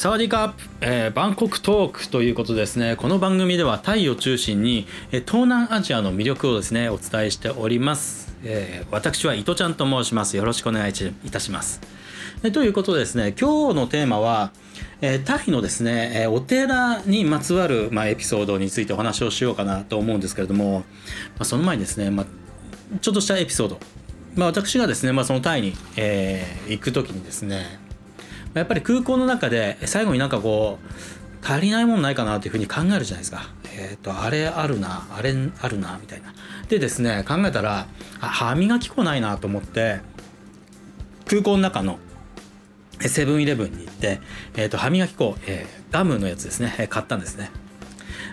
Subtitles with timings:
[0.00, 2.96] サワディカップ、えー、バンコクトークということですね。
[2.96, 8.34] この番組ではタイを中心に、えー、東南アジアの魅力をですね、お伝えしております。
[8.42, 10.38] えー、私は伊藤ちゃんと申します。
[10.38, 11.82] よろしくお願いいたします。
[12.42, 14.52] えということですね、今日のテーマは、
[15.02, 20.84] えタイのですね、えお寺にまつわる、まあ、エピソードについてお話をしようかなと思うんですけれども、ま
[21.40, 22.26] あ、その前にですね、まあ、
[23.02, 23.78] ちょっとしたエピソード。
[24.34, 27.89] まあ、私がですね、まあ、そのタイに、え行く時にですね、
[28.54, 33.48] やっぱり空港の中で最後になんかこう足りないものないかなというふうに考えるじゃないですか。
[33.72, 36.34] えっ、ー、とあれあるなあれあるなみたいな。
[36.68, 37.86] でですね考えたら
[38.20, 40.00] 歯磨き粉ないなと思って
[41.26, 41.98] 空港の中の
[43.00, 44.20] セブンイレブンに行って、
[44.56, 47.50] えー、と歯磨き粉、えー、ガムのやつですね買ったんですね。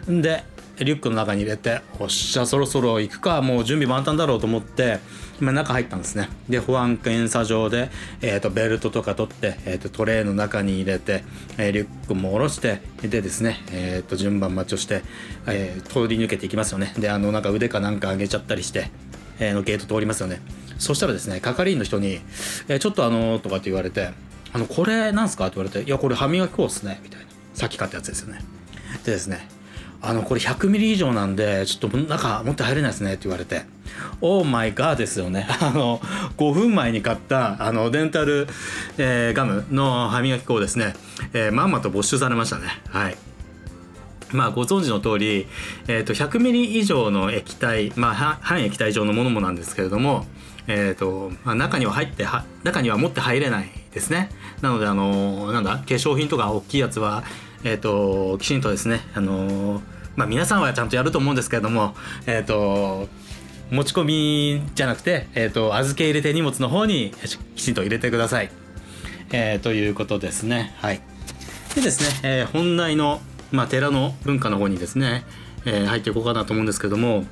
[0.07, 0.43] で
[0.79, 4.99] リュックの中に入れておっしゃそろそろ行くかもう準備万端だろうと思って
[5.39, 6.29] 今中入ったんですね。
[6.49, 7.89] で保安検査場で、
[8.21, 11.23] えーと、ベルトとか取って、えーと、トレーの中に入れて、
[11.57, 15.03] えー、リュックも下ろしてでですね、えーと、順番待ちをして、
[15.45, 16.93] えー、通り抜けていきますよね。
[16.97, 18.89] であのなんか腕かなんか上げちゃったりして、
[19.39, 20.41] えー、のゲート通りますよね。
[20.79, 22.19] そしたらですね係員の人に
[22.67, 24.09] 「えー、ちょっとあの」とかって言われて
[24.53, 27.27] 「あのこれなんすか?」って言われて「いやこれ歯磨き粉っすね」みたいな。
[27.53, 28.39] さっき買ったやつですよね。
[29.03, 29.47] でですね
[30.01, 33.65] あのこれ100ミリ以上なんでちょっと中持って入れないですねって言われて。
[34.21, 35.47] オーマイガーですよね。
[35.61, 35.99] あの
[36.37, 38.47] 5分前に買ったあのデンタル、
[38.97, 40.95] えー、ガムの歯磨き粉をですね、
[41.33, 42.81] えー、まんまと没収されましたね。
[42.89, 43.17] はい。
[44.31, 45.47] まあご存知の通り、
[45.87, 50.25] えー、と100ミリ以上の液体、まあ、半液体状のものもなんですけれども、
[50.67, 54.29] えーとまあ、中には入っては中には持って入れないですね。
[54.61, 57.23] なのであのなんだ化粧品とか大きいやつは
[57.63, 59.81] えーと、きちんとですね、あのー、
[60.15, 63.07] まあ、皆さんはちゃんとやると思うんですけれども、えーと、
[63.71, 67.11] 持ち込みじゃなくて、えーと、預け入れて荷物の方に
[67.55, 68.51] きちんと入れてください。
[69.31, 70.73] えー、ということですね。
[70.79, 71.01] はい、
[71.75, 73.19] でですね、えー、本題の、
[73.51, 75.25] まあ、寺の文化の方にですね、
[75.65, 77.25] えー、入っていこうかなと思うんですけども、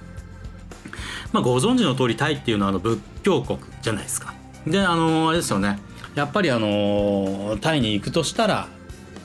[1.32, 4.34] まあ、ご存知の通りタイっていうのはあの仏教国じゃないですか。
[4.68, 5.80] であの、あれですよね
[6.16, 8.68] やっぱりあのタイに行くとしたら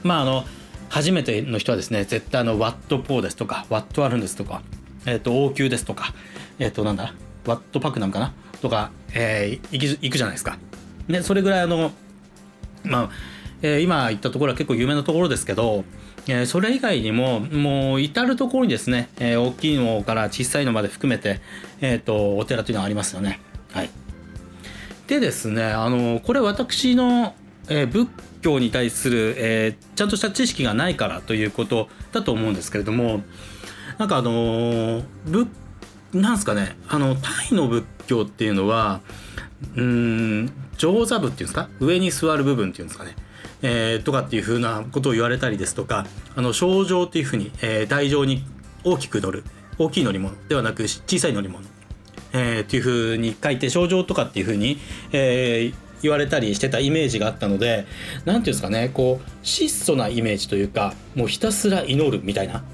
[0.03, 0.44] まああの
[0.91, 4.61] 初めての人はですね絶対あのワットポーですとかワットあるんですとか、
[5.06, 6.12] えっ、ー、と王宮ですとか
[6.59, 7.15] えっ、ー、となんだ
[7.47, 8.34] ワットパックなんかな？
[8.61, 10.59] とか、えー、行く行くじゃないですか。
[11.09, 11.93] でそれぐらいあの
[12.84, 13.11] まあ、
[13.62, 15.84] えー、今言ったところは結構有名なところですけど、
[16.27, 21.41] えー、それ以外にももう至る所にですね、えー、大きいのから小さいのまで含めて、
[21.81, 23.41] えーと、お寺というのがありますよね。
[23.72, 23.91] はい、
[25.07, 27.34] でですねあのこれ私の、
[27.71, 28.09] えー、仏
[28.43, 33.23] 教に対する、えー、ちゃんとした知識がないからということだと思うんですけれども
[33.97, 35.49] なんかあのー、仏
[36.13, 39.01] なんすかねあのタイの仏教っていうのは
[39.77, 41.69] うん上座部っていうんですか？
[41.79, 43.15] 上に座る部分っていうんですかね？
[43.63, 48.43] えー、とかっていうふうなことを言われたりですとかあの症状っていうふうに、えー、台上に
[48.85, 49.45] 大きく乗る
[49.79, 51.63] 大きい乗り物ではなく小さい乗り物、
[52.33, 54.79] えー、っていうふうに書いて症状とかっていうふうに、
[55.13, 57.87] えー、言われたりしてたイメージがあったので
[58.25, 62.65] 何ていうんですかねこう質素なイメージというかもうひたすら祈るみたいな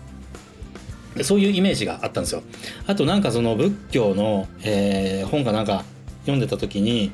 [1.22, 2.42] そういうイメージがあったんですよ。
[2.86, 5.84] あとなんかその仏教の、えー、本かなんか
[6.20, 7.12] 読んでた時に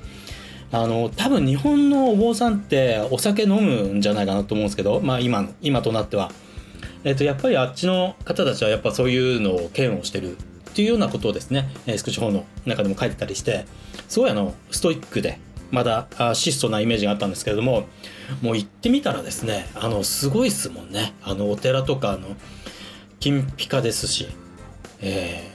[0.72, 6.32] あの多分日本のお坊さんってお酒飲むんじゃないかなと思うんですけどまあ今今となっては。
[7.04, 13.66] えー、とやっぱりあっちの方たちはやっぱそういうのを嫌悪してるっていうようなことをですね、えー、スクショの中でも書いてたりして
[14.08, 15.40] すごいあのストイックで
[15.72, 17.88] まだ質素なイメージがあったんですけれども
[18.42, 21.14] もう行ってみたらですねあのすごいっすもんね。
[21.22, 22.36] あのお寺とかの
[23.18, 24.28] 金ピカですし、
[25.00, 25.50] え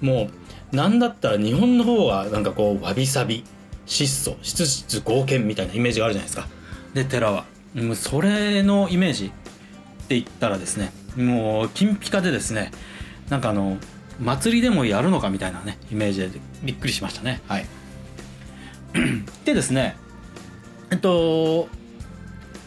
[0.00, 0.30] ー、もう
[0.72, 3.44] 何だったら日本の方がなんかこうわびさび
[3.84, 6.48] 質素質質合憲みたいなイメージがあるじゃないですか。
[6.94, 7.44] で寺は。
[7.74, 9.28] もうそれのイメージっ
[10.08, 12.70] て言ったらですねもう金ピカでですね
[13.30, 13.78] なんかあの
[14.20, 17.40] 祭りでもやるのかみたいなねイメージでびっくりしましたね。
[17.48, 17.66] はい
[19.44, 19.96] でですね
[20.90, 21.68] えっと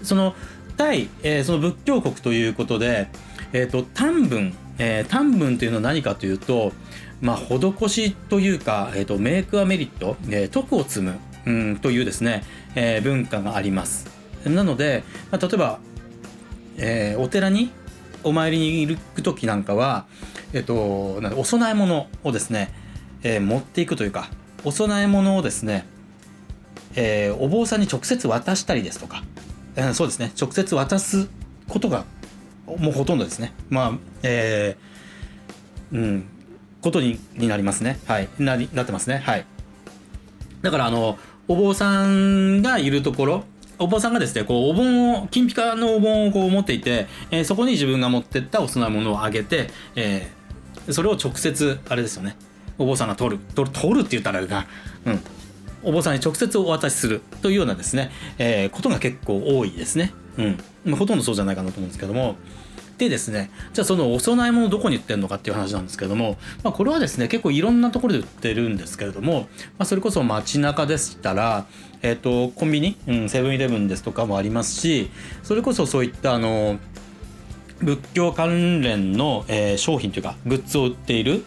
[0.04, 0.36] その
[0.78, 3.08] 対、えー、その仏教国ということで、
[3.54, 6.74] えっと、短文、えー、短文というのは何かというと、
[7.22, 12.44] まあ、施しというか、えっと、メイクアメリット、えー、徳を積む、うん、というですね、
[12.76, 14.08] えー、文化があります。
[14.46, 15.80] なので、まあ、例えば、
[16.78, 17.72] えー、お寺に
[18.24, 20.06] お参りに行く時なんかは、
[20.54, 22.74] えっと、お供え物をですね、
[23.24, 24.30] えー、持っていくというか
[24.64, 25.86] お供え物をですね
[26.96, 29.24] えー、お坊さんに直接渡したりですとか、
[29.76, 30.32] えー、そうですね。
[30.40, 31.28] 直接渡す
[31.68, 32.06] ことが
[32.66, 33.54] もうほとんどですね。
[33.70, 33.92] まあ
[34.24, 36.26] えー、うん
[36.82, 38.00] ことになりますね。
[38.06, 38.30] はい。
[38.38, 39.18] ななってますね。
[39.26, 39.46] はい。
[40.62, 43.44] だからあのお坊さんがいるところ
[43.78, 52.36] お坊さんがですねこうお盆を金ピカのお盆をこう持っていて、えー、そこに自分が持ってったお供え物をあげて、えー、それを直接あれですよね。
[52.78, 54.66] お坊さんが取る取る取るって言ったらあれだ。
[55.06, 55.22] うん。
[55.86, 60.14] お坊さんに直接お渡しするというようなですね、えー、ことが結構多いですね。
[60.86, 60.96] うん。
[60.96, 62.36] ほとんどそうじゃないかなと思うんですけども。
[62.98, 69.48] でですね、じゃあそのお供え物どこに売ってるのかっていう話なんですけども、まあ、これはですね、結構いろんなところで売ってるんですけれども、ま
[69.80, 71.66] あ、それこそ街中でしたら、
[72.02, 75.10] えっ、ー、と、コンビニ、うん、セブンイレブンですとかもありますし、
[75.44, 76.80] それこそそういったあの、
[77.82, 81.44] 仏教関連の、えー、商品というか、グッズを売っている、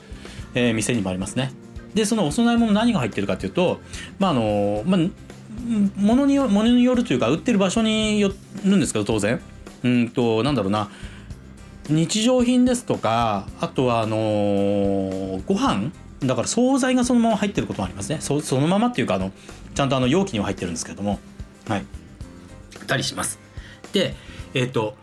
[0.55, 1.53] えー、店にもありますね。
[1.95, 3.81] で、そのお供え物何が入ってるかというと、
[4.19, 5.01] まああの、まあ、
[5.97, 8.33] ものによものによるというか売ってる場所によ
[8.65, 9.41] るんですけど当然。
[9.85, 10.89] うんとなんだろうな。
[11.89, 15.91] 日常品ですとかあとはあのー、ご飯。
[16.21, 18.19] だから惣菜がそのまま入ってることもありますね。
[18.21, 19.33] そそのままっていうかあの
[19.75, 21.19] ちゃんとあの容器には入ってるんですけども。
[21.69, 21.85] はい。
[22.87, 23.39] たりします。
[23.93, 24.15] で
[24.55, 24.97] えっ、ー、と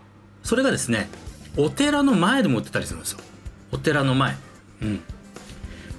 [0.43, 1.09] それがですね
[1.57, 3.19] お寺の前でも売ってたりするんですよ。
[3.71, 4.35] お寺の前。
[4.81, 5.03] うん。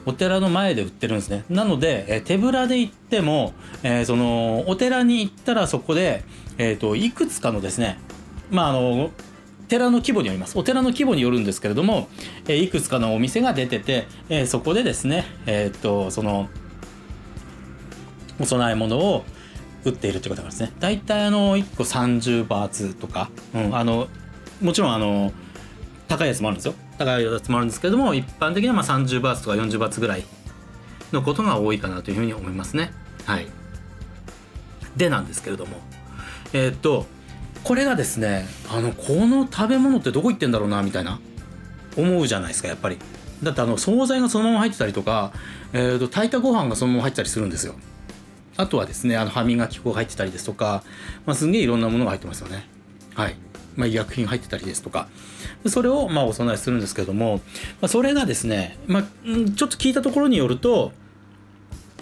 [0.06, 1.44] お寺の前で売ってるんですね。
[1.50, 6.24] なので、え手ぶらで行っても、えー、そのお寺に行ったらそこで、
[6.58, 7.98] えーといくつかのですね
[8.50, 9.10] まああの
[9.68, 10.56] 寺の規模によります。
[10.56, 12.08] お寺の規模によるんですけれども、
[12.46, 16.48] えー、いくつかのお店が出てて、えー、そこでですねえっ、とその
[18.38, 19.24] お供え物を
[19.84, 20.72] 売っているということなんですね。
[20.78, 24.08] 大体あの1個30バーツとか、うん、あの
[24.60, 25.32] もちろんあの
[26.08, 26.74] 高いやつもあるんですよ。
[26.98, 30.24] 高いやつもあるんですけども一般的にはまあ30バーツとか40バーツぐらい
[31.12, 32.92] のことが多いかなというふうに思いますね。
[33.24, 33.46] はい。
[34.96, 35.78] でなんですけれども。
[36.52, 37.06] えっ、と
[37.64, 41.20] これがですねあのこの食べ物ってどこ行ってんだろうなみたいな。
[41.96, 42.98] 思うじゃないですかやっぱり。
[43.42, 45.32] だってあの惣菜がそのまま入ってたりとか、
[45.72, 47.74] えーと、炊いたご飯がそのまま入ってたりするんですよ。
[48.56, 50.82] あとはですねあの歯磨き粉が入ってたりですとか、
[51.26, 52.66] まあ、すんげえいろんなものが入ってますよね。
[53.14, 53.36] はい。
[53.76, 55.08] まあ、医薬品入ってたりですとか
[55.66, 57.36] それをまあお供えするんですけども、
[57.80, 60.92] まあ、それがですね、まあ、ちょっと聞いたところによると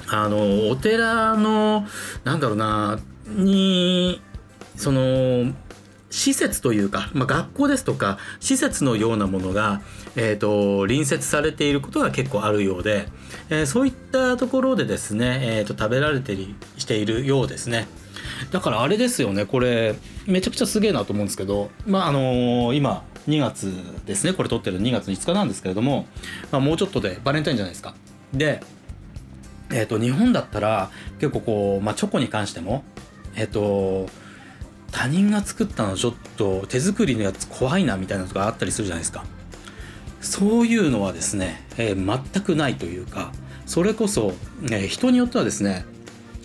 [0.08, 1.86] あのお寺の
[2.24, 4.20] なんだろうなに
[4.76, 5.52] その
[6.10, 9.82] 施設というか、まあ、学校ですとか施設のようなものが、
[10.14, 13.08] えーと、隣接されていることが結構あるようで、
[13.50, 17.88] えー、そういったところでですね、えーと、食べられてりしているようですね。
[18.50, 19.94] だからあれですよねこれ
[20.26, 23.72] めちゃくちゃすげえなと思うんですけどまああのー、今2月
[24.06, 26.06] ですねこれ撮ってる2月5日なんですけれども、
[26.50, 27.94] まあ、もうちょっとでバレンタインじゃないですか。
[28.32, 28.60] で
[29.70, 32.84] えっ、ー、と日本だったら結構こう、まあ、チョコに関しても
[33.34, 34.08] えっ、ー、と
[34.92, 39.24] 他人が作ったのちょっと手作りのやつ怖いなみたいなのがあったりするじゃないですか。
[40.20, 43.30] そういうのはですね、えー、全くないというか
[43.66, 44.32] それこそ、
[44.64, 45.84] えー、人によってはですね、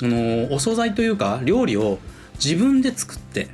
[0.01, 1.99] あの、お惣菜というか料理を
[2.43, 3.49] 自分で作って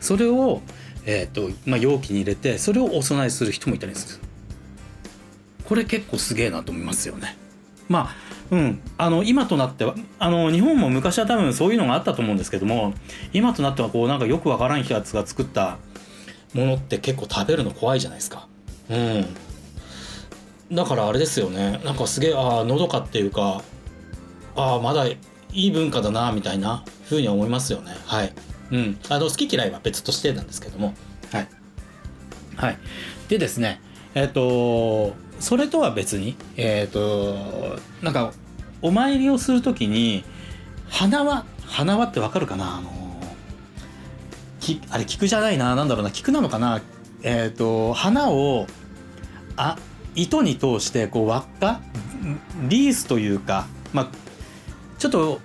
[0.00, 0.62] それを、
[1.04, 4.24] えーとまあ、容器に入れてそれをお供えする人もいたりする。
[5.64, 7.36] これ結構すげえなと思いますよね。
[7.88, 12.94] まあうん、あの今となってはあの日本も昔は多分そういうのがあったと思うんですけども
[13.32, 15.78] 今となってはこうなんかよくわからんやつが作った
[16.52, 18.48] ものって結構食べるの怖いじゃないですか。
[18.88, 19.26] うん、
[20.72, 21.80] だからあれですよね。
[21.84, 23.62] なんかすげえああのどかっていうか
[24.56, 25.04] ああまだ
[25.52, 27.92] いい文化だなみたいなふうに思いますよね。
[28.06, 28.32] はい、
[28.70, 30.94] うん、あの好き嫌いは別としてなんですけども。
[31.32, 31.48] はい。
[32.56, 32.78] はい。
[33.28, 33.80] でですね
[34.14, 38.32] えっ、ー、とそれとは別にえっ、ー、となんか
[38.82, 40.24] お参りをする時に
[40.88, 42.78] 花輪花輪ってわかるかな？
[42.78, 42.90] あの
[44.60, 45.74] きあれ菊じゃないな？
[45.74, 46.10] 何だろうな？
[46.10, 46.80] 菊なのかな？
[47.22, 48.66] えっ、ー、と花を
[49.56, 49.76] あ
[50.14, 51.80] 糸に通してこう輪っか？
[52.68, 54.08] リースというかまあ
[54.98, 55.40] ちょっと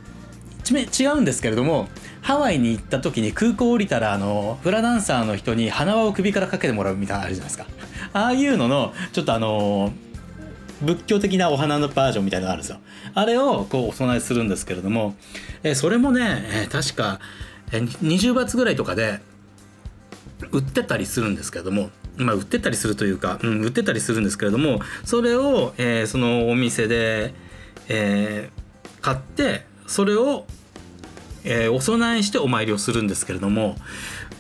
[0.74, 1.88] 違うんですけれども
[2.22, 7.68] ハワイに行った時に空港降りたらあのフラダンサーの人に花輪を首からかけてもらうみたいなのあるじゃないですか。
[8.14, 9.94] ああいうののちょっとあの
[10.82, 12.80] 仏教的なお花のバージョンみたいなのがあるんですよ。
[13.14, 15.16] あれをこうお供えするんですけれども、
[15.64, 17.20] えそれもね、え確か、
[17.72, 19.20] え20バツぐらいとかで
[20.52, 27.34] 売ってたりするんですけれどもまあ売ってたりするというか、うん、売ってたりするんですけれどもそれを、え、そのお店で、
[27.88, 30.46] えー、買ってそれを
[31.46, 33.76] えー、お供えしてお参りをするんですけれども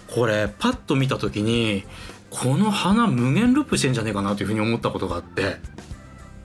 [0.08, 1.84] これパッと見た時に
[2.32, 5.58] この花無限ループしてんじゃねえかなというふうに思ったことがあって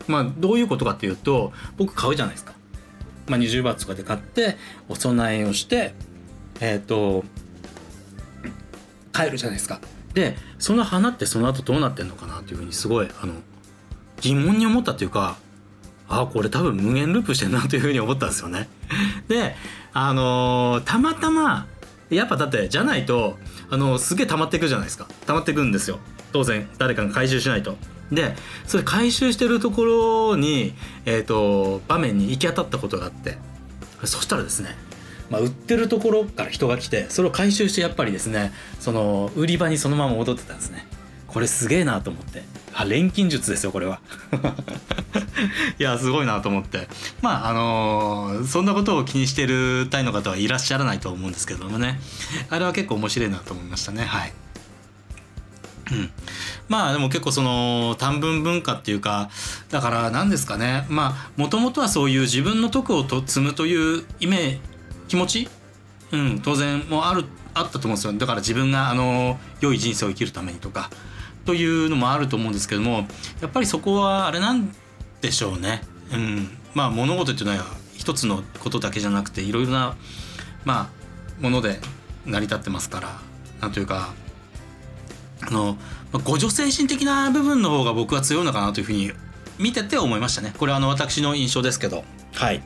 [0.06, 2.54] まあどういうことかっていうと僕買うじゃないですか。
[3.26, 4.56] まあ、20バーツとかで買って
[4.88, 5.94] お供えをして
[6.60, 7.24] えっ、ー、と
[9.12, 9.80] 帰るじゃないですか。
[10.14, 13.34] でその花ってその後どうなってんのかなというふうにすごいあの
[14.20, 15.36] 疑問に思ったというか
[16.10, 18.68] あこれ多分無限ループしてんなというふうに思ったんですよね。
[19.28, 19.54] で
[19.92, 21.66] あのー、たまたま
[22.10, 23.38] やっぱだってじゃないと
[23.70, 25.06] あのすげえ溜まっていくじゃないですか。
[25.26, 26.00] 溜まっていくんですよ。
[26.32, 27.76] 当然誰かが回収しないと。
[28.10, 28.34] で
[28.66, 29.84] それ回収してるとこ
[30.32, 30.74] ろに、
[31.04, 33.38] えーと、場面に行き当たったことがあって。
[34.04, 34.76] そしたらですね、
[35.28, 40.86] まあ、売ってるところから人が来てそれを回収してやっぱりですねその売り場にそのまま戻ってたんですね。
[41.26, 42.42] これすげえなと思って。
[42.74, 44.00] あ錬金術ですよこれは。
[45.78, 46.88] いやすごいなと思って。
[47.22, 52.00] まああのー、そんなことを気にしてるタイの方はいらっしゃらないと思うんですけどもね。
[52.48, 54.04] あれは結構面白いなと思いましたね。
[54.04, 54.32] はい。
[55.92, 56.10] うん、
[56.68, 59.28] まあでも結構その短文文化っていうか
[59.70, 60.86] だから何ですかね。
[60.88, 64.60] まあもともとはそういう自分の徳をと積むというイメージ
[65.08, 65.48] 気持ち、
[66.12, 68.12] うん、当然もあるあったと思うんですよ。
[68.12, 70.90] だから自分があの良い人生を生きるためにとか。
[71.44, 73.06] というのもあると思うんですけども
[73.40, 74.74] やっぱりそこはあれなん
[75.20, 75.82] でしょうね。
[76.12, 77.64] うん、まあ物事っていうのは
[77.96, 79.96] 一つのことだけじゃなくていろいろな
[80.64, 80.90] ま
[81.40, 81.80] あもので
[82.26, 83.18] 成り立ってますから
[83.60, 84.14] なんというか
[85.42, 85.76] あの
[86.12, 89.12] 互助精神的な部分の方が僕は強いのかなというふうに
[89.58, 90.54] 見てて思いましたね。
[90.58, 92.04] これはあの私の印象ですけど。
[92.34, 92.62] はい。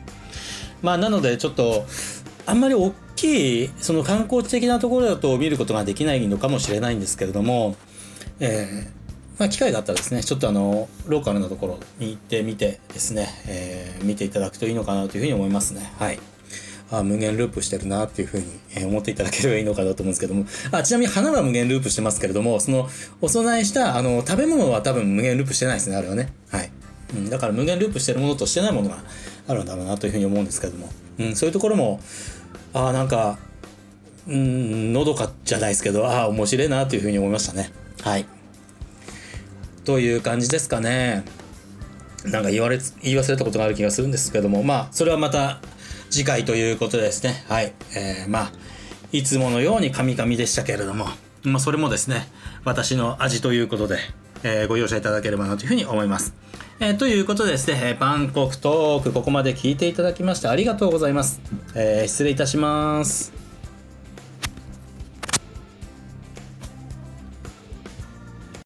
[0.81, 1.85] まあなのでちょっと
[2.45, 7.75] あんまり大きいその観光地的なところだと見ることができないのかもしれないんですけれども
[8.39, 15.91] えー、まあ、機会があったらですねちょっとあのローカルなところに行ってみてですね、えー、見ていただくといいのかなというふうに思いますね。
[15.97, 16.19] はい。
[16.91, 20.45] あ無限ループしてるなっていうふうに思っていただければいいのかなと思うんですけども。
[20.71, 22.87] あちなみに花は無限ループしてますけれどもその
[23.21, 26.31] お供えしたあの食べ物は多分無限ループしてないですねあれはね。
[26.49, 26.71] はい、
[27.15, 28.97] うん、だから無限ループしてるものとしてないものが
[29.47, 31.99] あるんだろうなというふうに思うんですけども、うん、そういうところも
[32.73, 33.39] あなんか
[34.27, 37.71] うんのどかじゃないですけどああ面白いなというふうに思いましたね。
[38.05, 38.25] はい。
[39.83, 41.25] という感じですかね。
[42.23, 45.59] なんか言われ、言い忘れたことがある気がするんですけども、まあ、それはまた
[46.11, 47.43] 次回ということですね。
[47.49, 47.73] はい。
[47.95, 48.51] えー、まあ、
[49.11, 51.07] いつものようにカミカミでしたけれども、
[51.41, 52.27] まあ、それもですね、
[52.63, 53.97] 私の味ということで、
[54.43, 56.35] えー、ご容赦いただければなというふうに思います。
[56.79, 61.41] えー、ということでですね、バンコクトーク、ここまで聞いていただきましてありがとうございます。
[61.73, 63.34] えー、失礼いたします。